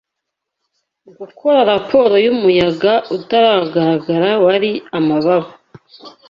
Gukora 1.19 1.59
raporo 1.71 2.13
yumuyaga 2.25 2.93
utagaragara 3.17 4.29
Wari 4.45 4.71
amababa 4.97 5.49